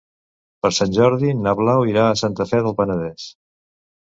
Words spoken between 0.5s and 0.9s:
Per